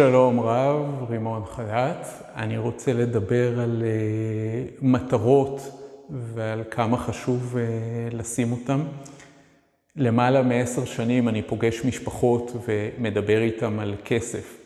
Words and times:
שלום 0.00 0.40
רב, 0.40 1.10
רימון 1.10 1.42
חל"ת. 1.44 2.06
אני 2.34 2.58
רוצה 2.58 2.92
לדבר 2.92 3.60
על 3.60 3.82
מטרות 4.82 5.60
ועל 6.10 6.62
כמה 6.70 6.96
חשוב 6.96 7.56
לשים 8.12 8.52
אותן. 8.52 8.80
למעלה 9.96 10.42
מעשר 10.42 10.84
שנים 10.84 11.28
אני 11.28 11.42
פוגש 11.42 11.84
משפחות 11.84 12.52
ומדבר 12.68 13.38
איתן 13.38 13.78
על 13.78 13.94
כסף. 14.04 14.58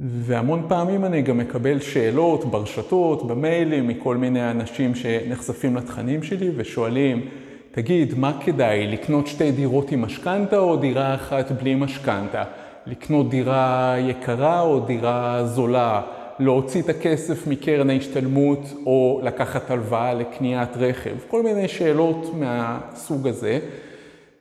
והמון 0.00 0.64
פעמים 0.68 1.04
אני 1.04 1.22
גם 1.22 1.38
מקבל 1.38 1.80
שאלות 1.80 2.44
ברשתות, 2.44 3.26
במיילים, 3.26 3.88
מכל 3.88 4.16
מיני 4.16 4.50
אנשים 4.50 4.94
שנחשפים 4.94 5.76
לתכנים 5.76 6.22
שלי 6.22 6.50
ושואלים, 6.56 7.28
תגיד, 7.70 8.14
מה 8.18 8.40
כדאי, 8.44 8.86
לקנות 8.86 9.26
שתי 9.26 9.52
דירות 9.52 9.92
עם 9.92 10.02
משכנתה 10.02 10.58
או 10.58 10.76
דירה 10.76 11.14
אחת 11.14 11.52
בלי 11.52 11.74
משכנתה? 11.74 12.44
לקנות 12.86 13.30
דירה 13.30 13.94
יקרה 13.98 14.60
או 14.60 14.80
דירה 14.80 15.44
זולה, 15.44 16.02
להוציא 16.38 16.82
את 16.82 16.88
הכסף 16.88 17.46
מקרן 17.46 17.90
ההשתלמות 17.90 18.58
או 18.86 19.20
לקחת 19.22 19.70
הלוואה 19.70 20.14
לקניית 20.14 20.76
רכב, 20.76 21.14
כל 21.28 21.42
מיני 21.42 21.68
שאלות 21.68 22.34
מהסוג 22.34 23.28
הזה. 23.28 23.58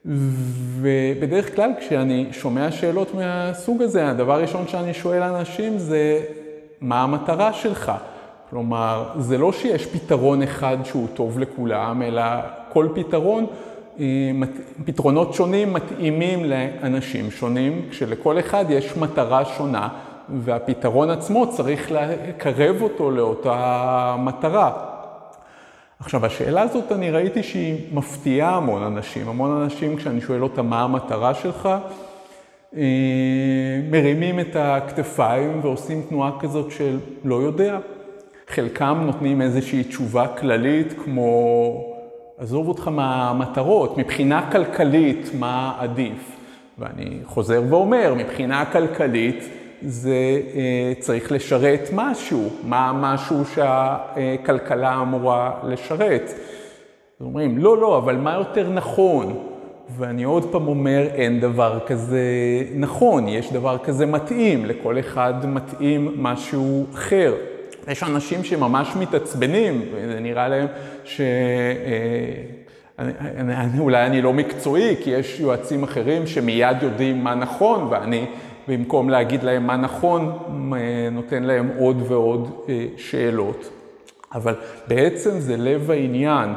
ובדרך 0.05 1.55
כלל 1.55 1.71
כשאני 1.79 2.27
שומע 2.31 2.71
שאלות 2.71 3.13
מהסוג 3.13 3.81
הזה, 3.81 4.09
הדבר 4.09 4.33
הראשון 4.33 4.67
שאני 4.67 4.93
שואל 4.93 5.21
אנשים 5.21 5.77
זה, 5.77 6.21
מה 6.81 7.03
המטרה 7.03 7.53
שלך? 7.53 7.91
כלומר, 8.49 9.09
זה 9.17 9.37
לא 9.37 9.51
שיש 9.51 9.85
פתרון 9.85 10.41
אחד 10.41 10.77
שהוא 10.83 11.07
טוב 11.13 11.39
לכולם, 11.39 12.01
אלא 12.01 12.23
כל 12.69 12.87
פתרון 12.95 13.45
פתרונות 14.85 15.33
שונים 15.33 15.73
מתאימים 15.73 16.45
לאנשים 16.45 17.31
שונים, 17.31 17.81
כשלכל 17.89 18.39
אחד 18.39 18.65
יש 18.69 18.97
מטרה 18.97 19.45
שונה, 19.45 19.89
והפתרון 20.29 21.09
עצמו 21.09 21.51
צריך 21.51 21.91
לקרב 21.91 22.81
אותו 22.81 23.11
לאותה 23.11 24.15
מטרה. 24.19 24.71
עכשיו, 25.99 26.25
השאלה 26.25 26.61
הזאת, 26.61 26.91
אני 26.91 27.11
ראיתי 27.11 27.43
שהיא 27.43 27.75
מפתיעה 27.93 28.55
המון 28.55 28.83
אנשים. 28.83 29.29
המון 29.29 29.61
אנשים, 29.61 29.95
כשאני 29.95 30.21
שואל 30.21 30.43
אותם 30.43 30.65
מה 30.65 30.81
המטרה 30.81 31.33
שלך, 31.33 31.69
מרימים 33.91 34.39
את 34.39 34.55
הכתפיים 34.55 35.59
ועושים 35.61 36.01
תנועה 36.09 36.31
כזאת 36.39 36.71
של 36.71 36.99
לא 37.23 37.35
יודע. 37.35 37.77
חלקם 38.47 39.01
נותנים 39.05 39.41
איזושהי 39.41 39.83
תשובה 39.83 40.27
כללית 40.27 40.93
כמו 41.03 41.90
עזוב 42.41 42.67
אותך 42.67 42.87
מהמטרות, 42.87 43.97
מבחינה 43.97 44.51
כלכלית 44.51 45.31
מה 45.39 45.73
עדיף. 45.79 46.37
ואני 46.79 47.17
חוזר 47.25 47.61
ואומר, 47.69 48.13
מבחינה 48.17 48.65
כלכלית 48.65 49.49
זה 49.81 50.15
צריך 50.99 51.31
לשרת 51.31 51.89
משהו, 51.93 52.49
מה 52.63 52.89
המשהו 52.89 53.45
שהכלכלה 53.45 55.01
אמורה 55.01 55.51
לשרת. 55.63 56.31
אומרים, 57.21 57.57
לא, 57.57 57.77
לא, 57.77 57.97
אבל 57.97 58.15
מה 58.15 58.33
יותר 58.33 58.69
נכון? 58.69 59.37
ואני 59.97 60.23
עוד 60.23 60.51
פעם 60.51 60.67
אומר, 60.67 61.07
אין 61.13 61.39
דבר 61.39 61.79
כזה 61.85 62.21
נכון, 62.75 63.27
יש 63.27 63.53
דבר 63.53 63.77
כזה 63.77 64.05
מתאים, 64.05 64.65
לכל 64.65 64.99
אחד 64.99 65.33
מתאים 65.45 66.13
משהו 66.17 66.85
אחר. 66.93 67.33
יש 67.87 68.03
אנשים 68.03 68.43
שממש 68.43 68.95
מתעצבנים, 68.99 69.81
וזה 69.93 70.19
נראה 70.19 70.47
להם 70.47 70.67
ש... 71.03 71.21
אולי 73.79 74.05
אני 74.05 74.21
לא 74.21 74.33
מקצועי, 74.33 74.95
כי 75.03 75.09
יש 75.09 75.39
יועצים 75.39 75.83
אחרים 75.83 76.27
שמיד 76.27 76.83
יודעים 76.83 77.23
מה 77.23 77.35
נכון, 77.35 77.87
ואני 77.89 78.25
במקום 78.67 79.09
להגיד 79.09 79.43
להם 79.43 79.67
מה 79.67 79.77
נכון, 79.77 80.37
נותן 81.11 81.43
להם 81.43 81.69
עוד 81.77 82.03
ועוד 82.07 82.67
שאלות. 82.97 83.69
אבל 84.33 84.55
בעצם 84.87 85.39
זה 85.39 85.57
לב 85.57 85.91
העניין. 85.91 86.49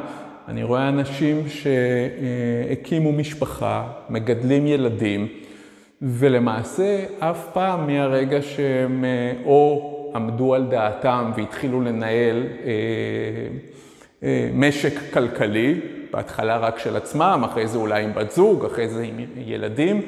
אני 0.47 0.63
רואה 0.63 0.89
אנשים 0.89 1.43
שהקימו 1.47 3.11
משפחה, 3.11 3.87
מגדלים 4.09 4.67
ילדים, 4.67 5.27
ולמעשה 6.01 7.03
אף 7.19 7.47
פעם 7.53 7.87
מהרגע 7.87 8.41
שהם 8.41 9.05
או 9.45 9.91
עמדו 10.15 10.53
על 10.53 10.65
דעתם 10.65 11.31
והתחילו 11.37 11.81
לנהל 11.81 12.43
אה, 12.65 12.71
אה, 14.23 14.49
משק 14.53 14.93
כלכלי, 15.13 15.79
בהתחלה 16.11 16.57
רק 16.57 16.79
של 16.79 16.95
עצמם, 16.95 17.41
אחרי 17.45 17.67
זה 17.67 17.77
אולי 17.77 18.03
עם 18.03 18.13
בת 18.13 18.31
זוג, 18.31 18.65
אחרי 18.65 18.89
זה 18.89 19.03
עם 19.03 19.19
ילדים. 19.37 20.01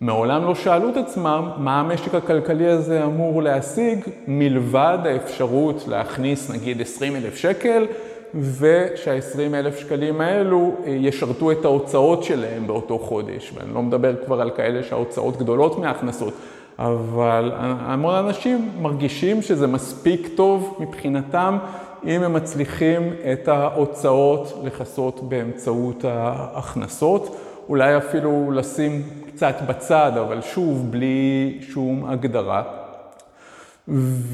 מעולם 0.00 0.44
לא 0.44 0.54
שאלו 0.54 0.88
את 0.88 0.96
עצמם 0.96 1.50
מה 1.58 1.80
המשק 1.80 2.14
הכלכלי 2.14 2.66
הזה 2.66 3.04
אמור 3.04 3.42
להשיג, 3.42 3.98
מלבד 4.26 4.98
האפשרות 5.04 5.84
להכניס 5.88 6.50
נגיד 6.50 6.80
20 6.80 7.16
אלף 7.16 7.36
שקל, 7.36 7.86
ושהעשרים 8.34 9.54
אלף 9.54 9.78
שקלים 9.78 10.20
האלו 10.20 10.74
אה, 10.86 10.90
ישרתו 10.90 11.52
את 11.52 11.64
ההוצאות 11.64 12.24
שלהם 12.24 12.66
באותו 12.66 12.98
חודש. 12.98 13.52
ואני 13.54 13.74
לא 13.74 13.82
מדבר 13.82 14.14
כבר 14.24 14.40
על 14.40 14.50
כאלה 14.50 14.82
שההוצאות 14.82 15.36
גדולות 15.36 15.78
מההכנסות, 15.78 16.34
אבל 16.78 17.52
המון 17.56 18.14
אנשים 18.14 18.70
מרגישים 18.80 19.42
שזה 19.42 19.66
מספיק 19.66 20.28
טוב 20.34 20.76
מבחינתם 20.80 21.58
אם 22.04 22.22
הם 22.22 22.32
מצליחים 22.32 23.12
את 23.32 23.48
ההוצאות 23.48 24.60
לכסות 24.64 25.28
באמצעות 25.28 26.04
ההכנסות, 26.04 27.36
אולי 27.68 27.96
אפילו 27.96 28.50
לשים 28.52 29.02
קצת 29.26 29.54
בצד, 29.68 30.12
אבל 30.20 30.40
שוב, 30.42 30.90
בלי 30.90 31.58
שום 31.60 32.04
הגדרה. 32.04 32.62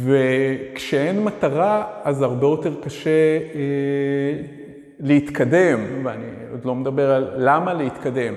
וכשאין 0.05 1.25
מטרה, 1.25 1.85
אז 2.05 2.23
הרבה 2.23 2.47
יותר 2.47 2.73
קשה 2.83 3.11
אה, 3.55 4.43
להתקדם, 5.01 5.79
ואני 6.05 6.25
עוד 6.51 6.65
לא 6.65 6.75
מדבר 6.75 7.11
על 7.11 7.31
למה 7.37 7.75
להתקדם. 7.75 8.35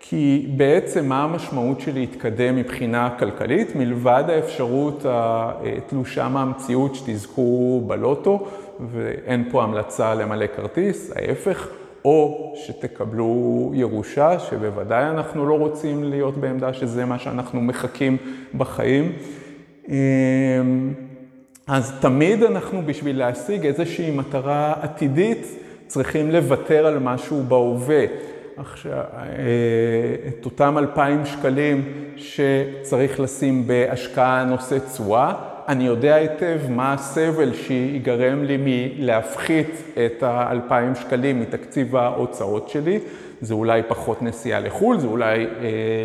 כי 0.00 0.46
בעצם 0.56 1.06
מה 1.06 1.24
המשמעות 1.24 1.80
של 1.80 1.94
להתקדם 1.94 2.56
מבחינה 2.56 3.10
כלכלית, 3.18 3.76
מלבד 3.76 4.24
האפשרות 4.28 5.06
התלושה 5.08 6.28
מהמציאות 6.28 6.94
שתזכו 6.94 7.82
בלוטו, 7.86 8.46
ואין 8.90 9.48
פה 9.50 9.62
המלצה 9.62 10.14
למלא 10.14 10.46
כרטיס, 10.56 11.12
ההפך, 11.16 11.68
או 12.04 12.52
שתקבלו 12.56 13.70
ירושה, 13.74 14.38
שבוודאי 14.38 15.04
אנחנו 15.10 15.46
לא 15.46 15.58
רוצים 15.58 16.04
להיות 16.04 16.36
בעמדה 16.36 16.72
שזה 16.72 17.04
מה 17.04 17.18
שאנחנו 17.18 17.60
מחכים 17.60 18.16
בחיים. 18.54 19.12
אז 21.66 21.92
תמיד 22.00 22.42
אנחנו, 22.42 22.82
בשביל 22.86 23.18
להשיג 23.18 23.66
איזושהי 23.66 24.10
מטרה 24.10 24.74
עתידית, 24.80 25.46
צריכים 25.86 26.30
לוותר 26.30 26.86
על 26.86 26.98
משהו 26.98 27.42
בהווה. 27.48 28.04
עכשיו, 28.58 28.92
אה, 28.92 28.98
את 30.28 30.44
אותם 30.44 30.78
2,000 30.78 31.26
שקלים 31.26 31.84
שצריך 32.16 33.20
לשים 33.20 33.66
בהשקעה 33.66 34.44
נושא 34.44 34.78
תשואה, 34.78 35.32
אני 35.68 35.86
יודע 35.86 36.14
היטב 36.14 36.58
מה 36.70 36.92
הסבל 36.92 37.54
שיגרם 37.54 38.44
לי 38.44 38.56
מלהפחית 38.60 39.82
את 40.06 40.22
ה-2,000 40.22 41.00
שקלים 41.00 41.40
מתקציב 41.40 41.96
ההוצאות 41.96 42.68
שלי. 42.68 42.98
זה 43.40 43.54
אולי 43.54 43.82
פחות 43.88 44.22
נסיעה 44.22 44.60
לחו"ל, 44.60 44.98
זה 44.98 45.06
אולי 45.06 45.46
אה, 45.46 45.50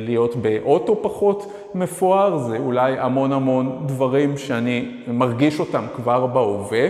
להיות 0.01 0.35
באוטו 0.35 1.00
פחות 1.03 1.53
מפואר, 1.75 2.38
זה 2.38 2.57
אולי 2.57 3.00
המון 3.00 3.31
המון 3.31 3.83
דברים 3.85 4.38
שאני 4.38 4.91
מרגיש 5.07 5.59
אותם 5.59 5.83
כבר 5.95 6.25
בהווה. 6.28 6.88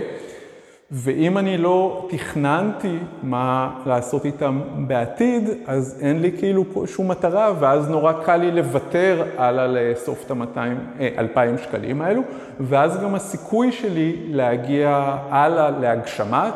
ואם 0.94 1.38
אני 1.38 1.58
לא 1.58 2.08
תכננתי 2.10 2.96
מה 3.22 3.70
לעשות 3.86 4.24
איתם 4.24 4.60
בעתיד, 4.76 5.50
אז 5.66 5.98
אין 6.00 6.22
לי 6.22 6.32
כאילו 6.38 6.64
שום 6.86 7.08
מטרה, 7.08 7.52
ואז 7.60 7.90
נורא 7.90 8.12
קל 8.12 8.36
לי 8.36 8.50
לוותר 8.50 9.24
הלאה 9.38 9.66
לאסוף 9.66 10.24
את 10.26 10.30
ה-2,000 10.30 11.36
אה, 11.36 11.58
שקלים 11.62 12.02
האלו, 12.02 12.22
ואז 12.60 13.00
גם 13.02 13.14
הסיכוי 13.14 13.72
שלי 13.72 14.16
להגיע 14.28 15.16
הלאה 15.30 15.70
להגשמת 15.70 16.54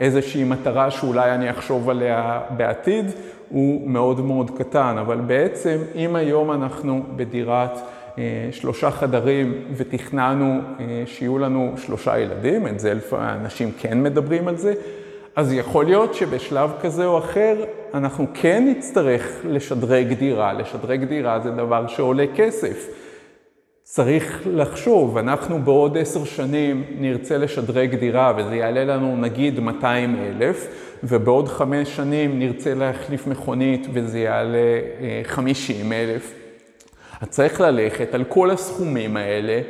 איזושהי 0.00 0.44
מטרה 0.44 0.90
שאולי 0.90 1.34
אני 1.34 1.50
אחשוב 1.50 1.90
עליה 1.90 2.40
בעתיד, 2.56 3.06
הוא 3.48 3.88
מאוד 3.88 4.20
מאוד 4.20 4.50
קטן. 4.58 4.96
אבל 5.00 5.16
בעצם, 5.16 5.78
אם 5.94 6.16
היום 6.16 6.52
אנחנו 6.52 7.02
בדירת... 7.16 7.78
אה, 8.18 8.48
שלושה 8.50 8.90
חדרים 8.90 9.64
ותכננו 9.76 10.60
אה, 10.80 11.02
שיהיו 11.06 11.38
לנו 11.38 11.74
שלושה 11.76 12.18
ילדים, 12.18 12.66
את 12.66 12.80
זה 12.80 12.94
אנשים 13.12 13.72
כן 13.78 14.02
מדברים 14.02 14.48
על 14.48 14.56
זה, 14.56 14.74
אז 15.36 15.52
יכול 15.52 15.84
להיות 15.84 16.14
שבשלב 16.14 16.70
כזה 16.80 17.06
או 17.06 17.18
אחר 17.18 17.64
אנחנו 17.94 18.26
כן 18.34 18.64
נצטרך 18.68 19.40
לשדרג 19.44 20.12
דירה. 20.12 20.52
לשדרג 20.52 21.04
דירה 21.04 21.40
זה 21.40 21.50
דבר 21.50 21.86
שעולה 21.86 22.24
כסף. 22.34 22.88
צריך 23.82 24.42
לחשוב, 24.46 25.18
אנחנו 25.18 25.58
בעוד 25.58 25.98
עשר 25.98 26.24
שנים 26.24 26.84
נרצה 26.98 27.38
לשדרג 27.38 27.94
דירה 27.94 28.32
וזה 28.36 28.56
יעלה 28.56 28.84
לנו 28.84 29.16
נגיד 29.16 29.60
200 29.60 30.16
אלף, 30.16 30.66
ובעוד 31.04 31.48
חמש 31.48 31.96
שנים 31.96 32.38
נרצה 32.38 32.74
להחליף 32.74 33.26
מכונית 33.26 33.86
וזה 33.92 34.18
יעלה 34.18 34.80
50 35.24 35.92
אה, 35.92 36.02
אלף. 36.02 36.41
אז 37.22 37.28
צריך 37.28 37.60
ללכת 37.60 38.14
על 38.14 38.24
כל 38.24 38.50
הסכומים 38.50 39.16
האלה 39.16 39.60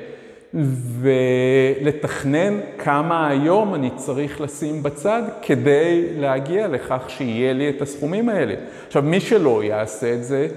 ולתכנן 1.00 2.60
כמה 2.78 3.28
היום 3.28 3.75
אני 3.75 3.90
צריך 3.96 4.40
לשים 4.40 4.82
בצד 4.82 5.22
כדי 5.43 6.08
להגיע 6.19 6.69
לכך 6.69 7.02
שיהיה 7.08 7.52
לי 7.52 7.69
את 7.69 7.82
הסכומים 7.82 8.28
האלה. 8.28 8.54
עכשיו, 8.87 9.02
מי 9.02 9.20
שלא 9.20 9.64
יעשה 9.64 10.14
את 10.14 10.25
זה, 10.25 10.49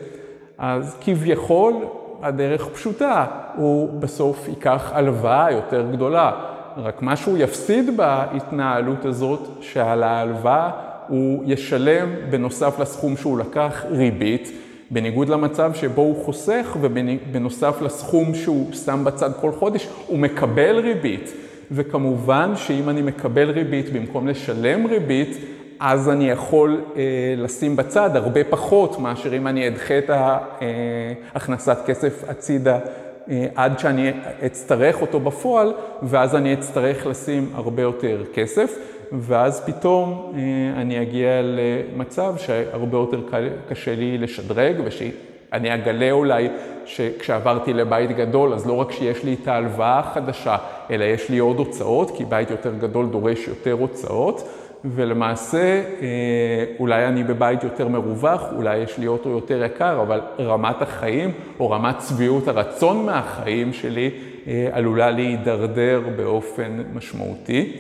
אז 0.57 0.97
כביכול 1.01 1.73
הדרך 2.21 2.67
פשוטה, 2.67 3.25
הוא 3.55 3.99
בסוף 3.99 4.47
ייקח 4.47 4.91
הלוואה 4.93 5.51
יותר 5.51 5.85
גדולה. 5.91 6.31
רק 6.77 7.01
מה 7.01 7.15
שהוא 7.15 7.37
יפסיד 7.37 7.97
בהתנהלות 7.97 9.05
הזאת, 9.05 9.39
שעל 9.61 10.03
ההלוואה 10.03 10.69
הוא 11.07 11.43
ישלם 11.45 12.09
בנוסף 12.29 12.79
לסכום 12.79 13.17
שהוא 13.17 13.39
לקח 13.39 13.83
ריבית, 13.91 14.51
בניגוד 14.91 15.29
למצב 15.29 15.71
שבו 15.73 16.01
הוא 16.01 16.25
חוסך 16.25 16.77
ובנוסף 16.81 17.81
לסכום 17.81 18.35
שהוא 18.35 18.73
שם 18.73 19.03
בצד 19.03 19.29
כל 19.41 19.51
חודש, 19.51 19.87
הוא 20.07 20.19
מקבל 20.19 20.79
ריבית. 20.79 21.33
וכמובן 21.71 22.51
שאם 22.55 22.89
אני 22.89 23.01
מקבל 23.01 23.49
ריבית 23.49 23.93
במקום 23.93 24.27
לשלם 24.27 24.85
ריבית, 24.85 25.37
אז 25.79 26.09
אני 26.09 26.29
יכול 26.29 26.81
אה, 26.95 27.01
לשים 27.37 27.75
בצד 27.75 28.15
הרבה 28.15 28.43
פחות 28.43 28.99
מאשר 28.99 29.37
אם 29.37 29.47
אני 29.47 29.67
אדחה 29.67 29.97
את 29.97 30.09
הכנסת 31.35 31.77
כסף 31.85 32.23
הצידה 32.27 32.75
אה, 32.75 32.79
עד 33.55 33.79
שאני 33.79 34.11
אצטרך 34.45 35.01
אותו 35.01 35.19
בפועל, 35.19 35.73
ואז 36.03 36.35
אני 36.35 36.53
אצטרך 36.53 37.07
לשים 37.07 37.51
הרבה 37.55 37.81
יותר 37.81 38.23
כסף, 38.33 38.77
ואז 39.11 39.65
פתאום 39.65 40.33
אה, 40.35 40.81
אני 40.81 41.01
אגיע 41.01 41.41
למצב 41.41 42.33
שהרבה 42.37 42.97
יותר 42.97 43.21
קשה 43.69 43.95
לי 43.95 44.17
לשדרג, 44.17 44.75
ושאני 44.85 45.73
אגלה 45.73 46.11
אולי 46.11 46.49
שכשעברתי 46.85 47.73
לבית 47.73 48.11
גדול, 48.11 48.53
אז 48.53 48.67
לא 48.67 48.73
רק 48.73 48.91
שיש 48.91 49.23
לי 49.23 49.35
את 49.41 49.47
ההלוואה 49.47 49.99
החדשה, 49.99 50.57
אלא 50.91 51.03
יש 51.03 51.29
לי 51.29 51.37
עוד 51.37 51.57
הוצאות, 51.57 52.11
כי 52.17 52.25
בית 52.25 52.51
יותר 52.51 52.73
גדול 52.79 53.05
דורש 53.05 53.47
יותר 53.47 53.71
הוצאות. 53.71 54.49
ולמעשה 54.91 55.81
אה, 56.01 56.65
אולי 56.79 57.05
אני 57.05 57.23
בבית 57.23 57.63
יותר 57.63 57.87
מרווח, 57.87 58.43
אולי 58.55 58.77
יש 58.77 58.97
לי 58.97 59.07
אוטו 59.07 59.29
יותר 59.29 59.63
יקר, 59.63 60.01
אבל 60.01 60.21
רמת 60.39 60.81
החיים 60.81 61.31
או 61.59 61.69
רמת 61.69 61.97
צביעות 61.97 62.47
הרצון 62.47 63.05
מהחיים 63.05 63.73
שלי 63.73 64.11
אה, 64.47 64.69
עלולה 64.71 65.11
להידרדר 65.11 66.01
באופן 66.15 66.83
משמעותי. 66.93 67.71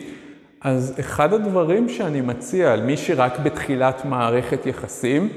אז 0.61 0.95
אחד 0.99 1.33
הדברים 1.33 1.89
שאני 1.89 2.21
מציע 2.21 2.73
על 2.73 2.81
מי 2.81 2.97
שרק 2.97 3.39
בתחילת 3.39 4.05
מערכת 4.05 4.65
יחסים, 4.65 5.29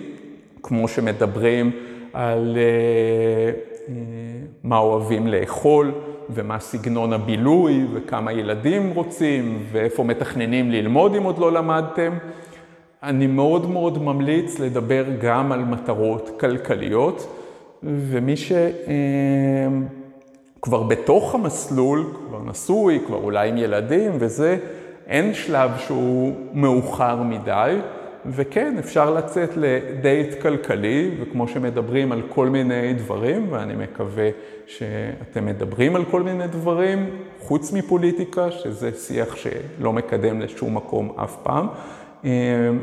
כמו 0.62 0.88
שמדברים 0.88 1.70
על 2.12 2.56
אה, 2.56 3.92
מה 4.64 4.78
אוהבים 4.78 5.26
לאכול, 5.26 5.92
ומה 6.30 6.58
סגנון 6.58 7.12
הבילוי, 7.12 7.86
וכמה 7.92 8.32
ילדים 8.32 8.90
רוצים, 8.94 9.62
ואיפה 9.72 10.04
מתכננים 10.04 10.70
ללמוד 10.70 11.14
אם 11.14 11.22
עוד 11.22 11.38
לא 11.38 11.52
למדתם. 11.52 12.12
אני 13.02 13.26
מאוד 13.26 13.70
מאוד 13.70 14.02
ממליץ 14.02 14.58
לדבר 14.58 15.04
גם 15.20 15.52
על 15.52 15.64
מטרות 15.64 16.30
כלכליות, 16.40 17.34
ומי 17.82 18.34
שכבר 18.36 18.62
בתוך 20.82 21.34
המסלול, 21.34 22.04
כבר 22.28 22.42
נשוי, 22.44 23.00
כבר 23.06 23.16
אולי 23.16 23.48
עם 23.48 23.56
ילדים 23.56 24.12
וזה, 24.18 24.58
אין 25.06 25.34
שלב 25.34 25.70
שהוא 25.78 26.32
מאוחר 26.52 27.22
מדי. 27.22 27.76
וכן, 28.30 28.76
אפשר 28.78 29.14
לצאת 29.14 29.50
לדייט 29.56 30.42
כלכלי, 30.42 31.10
וכמו 31.20 31.48
שמדברים 31.48 32.12
על 32.12 32.22
כל 32.28 32.48
מיני 32.48 32.94
דברים, 32.94 33.46
ואני 33.52 33.74
מקווה 33.74 34.28
שאתם 34.66 35.46
מדברים 35.46 35.96
על 35.96 36.04
כל 36.04 36.22
מיני 36.22 36.46
דברים, 36.46 37.10
חוץ 37.40 37.72
מפוליטיקה, 37.72 38.50
שזה 38.50 38.90
שיח 38.92 39.36
שלא 39.36 39.92
מקדם 39.92 40.40
לשום 40.40 40.76
מקום 40.76 41.12
אף 41.16 41.36
פעם, 41.42 41.66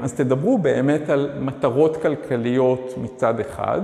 אז 0.04 0.14
תדברו 0.16 0.58
באמת 0.58 1.10
על 1.10 1.30
מטרות 1.40 1.98
כלכליות 1.98 2.94
מצד 2.98 3.40
אחד. 3.40 3.82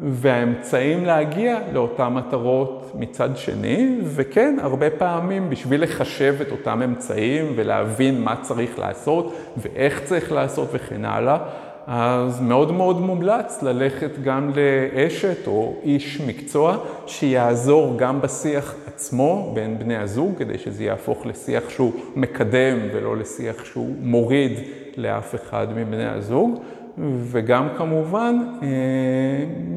והאמצעים 0.00 1.04
להגיע 1.04 1.58
לאותן 1.72 2.08
מטרות 2.08 2.92
מצד 2.94 3.36
שני, 3.36 3.98
וכן, 4.04 4.56
הרבה 4.60 4.90
פעמים 4.90 5.50
בשביל 5.50 5.82
לחשב 5.82 6.34
את 6.40 6.50
אותם 6.50 6.82
אמצעים 6.82 7.52
ולהבין 7.56 8.20
מה 8.20 8.36
צריך 8.42 8.78
לעשות 8.78 9.34
ואיך 9.56 10.04
צריך 10.04 10.32
לעשות 10.32 10.68
וכן 10.72 11.04
הלאה, 11.04 11.38
אז 11.86 12.40
מאוד 12.40 12.72
מאוד 12.72 13.00
מומלץ 13.00 13.62
ללכת 13.62 14.10
גם 14.22 14.50
לאשת 14.56 15.46
או 15.46 15.74
איש 15.82 16.20
מקצוע 16.26 16.76
שיעזור 17.06 17.94
גם 17.98 18.20
בשיח 18.20 18.74
עצמו 18.86 19.50
בין 19.54 19.78
בני 19.78 19.96
הזוג, 19.96 20.34
כדי 20.38 20.58
שזה 20.58 20.84
יהפוך 20.84 21.26
לשיח 21.26 21.70
שהוא 21.70 21.92
מקדם 22.16 22.78
ולא 22.92 23.16
לשיח 23.16 23.64
שהוא 23.64 23.94
מוריד 24.00 24.52
לאף 24.96 25.34
אחד 25.34 25.66
מבני 25.76 26.06
הזוג. 26.06 26.62
וגם 27.00 27.68
כמובן 27.76 28.36
אה, 28.62 28.68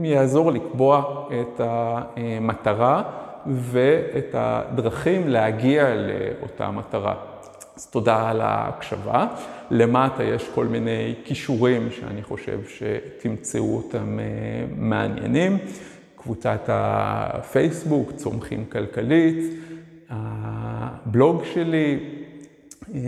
יעזור 0.03 0.51
לקבוע 0.51 1.25
את 1.41 1.61
המטרה 1.63 3.03
ואת 3.47 4.29
הדרכים 4.33 5.27
להגיע 5.27 5.95
לאותה 5.95 6.71
מטרה. 6.71 7.15
אז 7.77 7.85
תודה 7.85 8.29
על 8.29 8.41
ההקשבה. 8.41 9.27
למטה 9.71 10.23
יש 10.23 10.49
כל 10.55 10.65
מיני 10.65 11.15
כישורים 11.23 11.91
שאני 11.91 12.23
חושב 12.23 12.59
שתמצאו 12.67 13.75
אותם 13.77 14.19
אה, 14.19 14.25
מעניינים. 14.75 15.57
קבוצת 16.15 16.61
הפייסבוק, 16.67 18.11
צומחים 18.11 18.65
כלכלית, 18.65 19.53
הבלוג 20.09 21.43
שלי, 21.53 21.99
אה, 22.93 22.99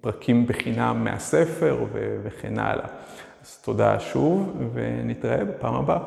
פרקים 0.00 0.46
בחינם 0.46 1.04
מהספר 1.04 1.84
וכן 2.22 2.58
הלאה. 2.58 2.86
אז 3.48 3.56
תודה 3.56 4.00
שוב, 4.00 4.52
ונתראה 4.72 5.44
בפעם 5.44 5.74
הבאה. 5.74 5.98